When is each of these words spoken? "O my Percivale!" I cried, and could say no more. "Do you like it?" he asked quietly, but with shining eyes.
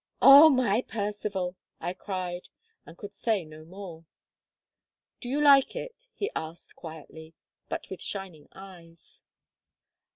"O 0.19 0.49
my 0.49 0.81
Percivale!" 0.81 1.55
I 1.79 1.93
cried, 1.93 2.49
and 2.87 2.97
could 2.97 3.13
say 3.13 3.45
no 3.45 3.63
more. 3.63 4.03
"Do 5.19 5.29
you 5.29 5.39
like 5.39 5.75
it?" 5.75 6.07
he 6.15 6.31
asked 6.35 6.75
quietly, 6.75 7.35
but 7.69 7.87
with 7.91 8.01
shining 8.01 8.49
eyes. 8.51 9.21